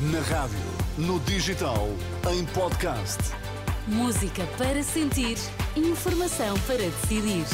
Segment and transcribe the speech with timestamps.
[0.00, 0.56] Na rádio,
[0.96, 1.86] no digital,
[2.32, 3.18] em podcast.
[3.86, 5.36] Música para sentir,
[5.76, 7.44] informação para decidir.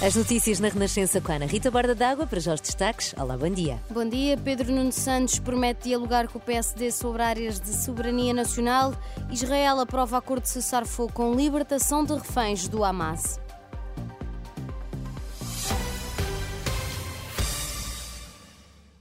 [0.00, 3.12] As notícias na Renascença com a Ana Rita Borda d'Água para já os destaques.
[3.18, 3.82] Olá, bom dia.
[3.90, 4.36] Bom dia.
[4.36, 8.94] Pedro Nuno Santos promete dialogar com o PSD sobre áreas de soberania nacional.
[9.28, 13.44] Israel aprova acordo de cessar-fogo com libertação de reféns do Hamas.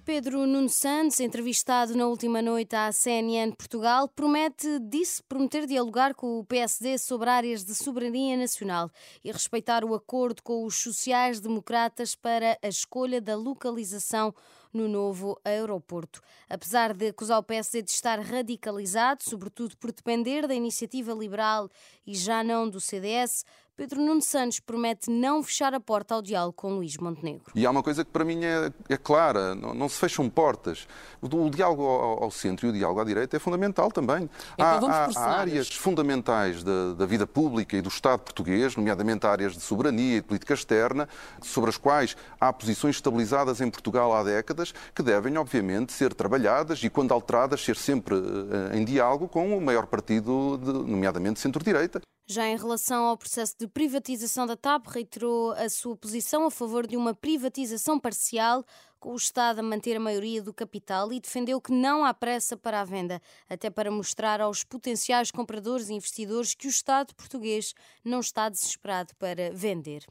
[0.06, 6.38] Pedro Nuno Santos, entrevistado na última noite à CNN Portugal, promete, disse prometer dialogar com
[6.38, 8.92] o PSD sobre áreas de soberania nacional
[9.24, 14.32] e respeitar o acordo com os sociais-democratas para a escolha da localização
[14.72, 16.22] no novo aeroporto.
[16.48, 21.68] Apesar de acusar o PSD de estar radicalizado, sobretudo por depender da iniciativa liberal
[22.06, 23.44] e já não do CDS,
[23.78, 27.52] Pedro Nuno Santos promete não fechar a porta ao diálogo com Luís Montenegro.
[27.54, 30.88] E há uma coisa que para mim é, é clara: não, não, se fecham portas.
[31.22, 34.30] O, o diálogo ao, ao, centro e o diálogo à direita é fundamental também.
[34.54, 39.54] Então há, há, áreas fundamentais da, da, vida pública e do Estado português, nomeadamente áreas
[39.54, 41.10] de soberania e de política externa,
[41.42, 46.82] sobre as quais há posições estabilizadas em Portugal há décadas, que devem, obviamente, ser trabalhadas
[46.82, 52.00] e, quando alteradas, ser sempre uh, em diálogo com o maior partido, de, nomeadamente centro-direita.
[52.28, 56.88] Já em relação ao processo de privatização da TAP, reiterou a sua posição a favor
[56.88, 58.66] de uma privatização parcial,
[59.00, 62.58] com o Estado a manter a maioria do capital e defendeu que não há pressa
[62.58, 67.76] para a venda, até para mostrar aos potenciais compradores e investidores que o Estado português
[68.04, 70.04] não está desesperado para vender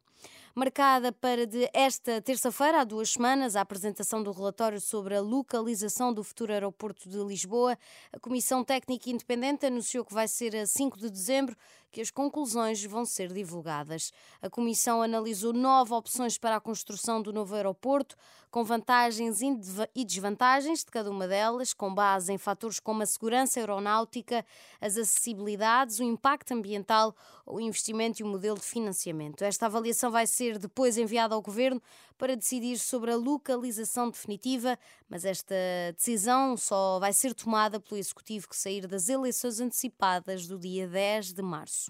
[0.55, 6.15] marcada para de esta terça-feira, há duas semanas, a apresentação do relatório sobre a localização
[6.15, 7.77] do futuro aeroporto de Lisboa.
[8.13, 11.57] A Comissão Técnica Independente anunciou que vai ser a 5 de dezembro
[11.95, 14.13] que as conclusões vão ser divulgadas.
[14.43, 18.17] A Comissão analisou nove opções para a construção do novo aeroporto,
[18.51, 23.61] com vantagens e desvantagens de cada uma delas, com base em fatores como a segurança
[23.61, 24.45] aeronáutica,
[24.81, 27.15] as acessibilidades, o impacto ambiental,
[27.47, 29.43] o investimento e o modelo de financiamento.
[29.43, 31.81] Esta avaliação vai ser depois enviado ao Governo
[32.19, 34.79] para decidir sobre a localização definitiva,
[35.09, 35.55] mas esta
[35.97, 41.33] decisão só vai ser tomada pelo Executivo que sair das eleições antecipadas do dia 10
[41.33, 41.84] de março.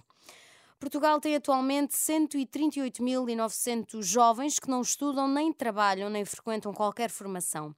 [0.78, 7.75] Portugal tem atualmente 138.900 jovens que não estudam, nem trabalham, nem frequentam qualquer formação.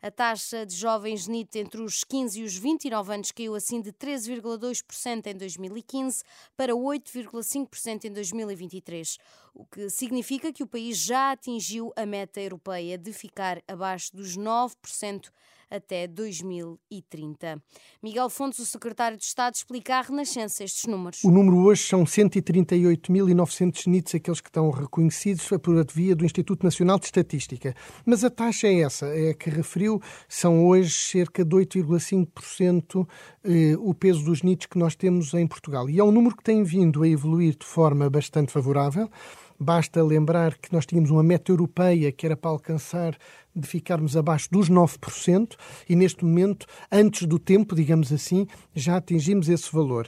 [0.00, 3.92] A taxa de jovens NIT entre os 15 e os 29 anos caiu assim de
[3.92, 6.22] 13,2% em 2015
[6.56, 9.18] para 8,5% em 2023,
[9.54, 14.36] o que significa que o país já atingiu a meta europeia de ficar abaixo dos
[14.36, 15.30] 9%
[15.70, 17.62] até 2030.
[18.02, 21.22] Miguel Fontes, o secretário de Estado, explica à Renascença estes números.
[21.24, 26.98] O número hoje são 138.900 NITs, aqueles que estão reconhecidos por via do Instituto Nacional
[26.98, 27.74] de Estatística.
[28.04, 33.06] Mas a taxa é essa, é a que referiu, são hoje cerca de 8,5%
[33.44, 35.88] eh, o peso dos NITs que nós temos em Portugal.
[35.88, 39.10] E é um número que tem vindo a evoluir de forma bastante favorável.
[39.58, 43.16] Basta lembrar que nós tínhamos uma meta europeia que era para alcançar
[43.54, 45.56] de ficarmos abaixo dos 9%
[45.88, 50.06] e neste momento, antes do tempo, digamos assim, já atingimos esse valor.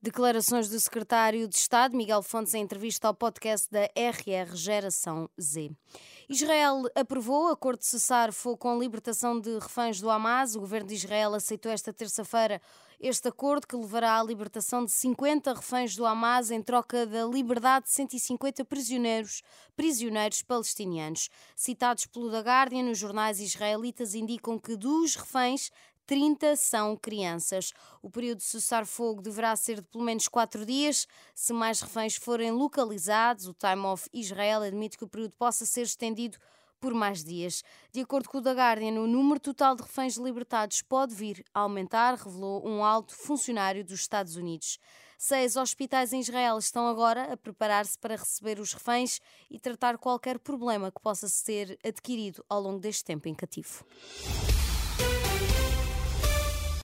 [0.00, 5.72] Declarações do secretário de Estado, Miguel Fontes, em entrevista ao podcast da RR Geração Z.
[6.28, 10.54] Israel aprovou acordo de cessar fogo com a libertação de reféns do Hamas.
[10.54, 12.62] O governo de Israel aceitou esta terça-feira
[13.00, 17.86] este acordo que levará à libertação de 50 reféns do Hamas em troca da liberdade
[17.86, 19.42] de 150 prisioneiros,
[19.74, 21.28] prisioneiros palestinianos.
[21.56, 25.72] Citados pelo The Guardian, os jornais israelitas indicam que dos reféns
[26.08, 27.74] 30 são crianças.
[28.02, 31.06] O período de cessar-fogo deverá ser de pelo menos quatro dias.
[31.34, 35.82] Se mais reféns forem localizados, o Time of Israel admite que o período possa ser
[35.82, 36.38] estendido
[36.80, 37.62] por mais dias.
[37.92, 41.60] De acordo com o The Guardian, o número total de reféns libertados pode vir a
[41.60, 44.78] aumentar, revelou um alto funcionário dos Estados Unidos.
[45.18, 49.20] Seis hospitais em Israel estão agora a preparar-se para receber os reféns
[49.50, 53.84] e tratar qualquer problema que possa ser adquirido ao longo deste tempo em cativo.